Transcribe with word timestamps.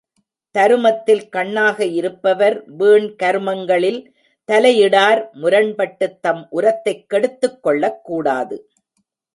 தருமத்தில் 0.51 1.29
கண்ணாக 1.29 1.85
இருப்பவர் 1.85 2.63
வீண் 2.65 3.15
கருமங்களில் 3.23 4.05
தலை 4.45 4.79
இடார் 4.79 5.29
முரண்பட்டுத் 5.33 6.19
தம் 6.19 6.47
உரத்தைக் 6.51 7.05
கெடுத்துக் 7.07 7.63
கொள்ளக் 7.63 8.03
கூடாது. 8.03 8.69